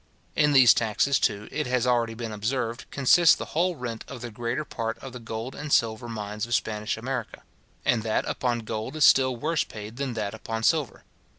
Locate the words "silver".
5.71-6.09, 10.63-11.03